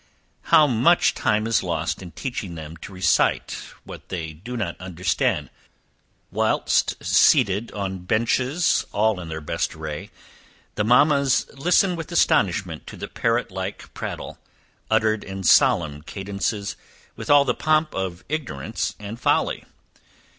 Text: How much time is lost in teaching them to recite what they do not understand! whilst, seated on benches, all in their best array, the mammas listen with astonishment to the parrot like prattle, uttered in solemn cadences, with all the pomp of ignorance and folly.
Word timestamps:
How 0.45 0.65
much 0.65 1.13
time 1.13 1.45
is 1.45 1.61
lost 1.61 2.01
in 2.01 2.09
teaching 2.13 2.55
them 2.55 2.75
to 2.77 2.91
recite 2.91 3.61
what 3.83 4.09
they 4.09 4.33
do 4.33 4.57
not 4.57 4.75
understand! 4.81 5.51
whilst, 6.31 6.95
seated 7.05 7.71
on 7.73 7.99
benches, 7.99 8.83
all 8.93 9.19
in 9.19 9.29
their 9.29 9.41
best 9.41 9.75
array, 9.75 10.09
the 10.73 10.83
mammas 10.83 11.45
listen 11.53 11.95
with 11.95 12.11
astonishment 12.11 12.87
to 12.87 12.97
the 12.97 13.07
parrot 13.07 13.51
like 13.51 13.93
prattle, 13.93 14.39
uttered 14.89 15.23
in 15.23 15.43
solemn 15.43 16.01
cadences, 16.01 16.75
with 17.15 17.29
all 17.29 17.45
the 17.45 17.53
pomp 17.53 17.93
of 17.93 18.23
ignorance 18.27 18.95
and 18.99 19.19
folly. 19.19 19.65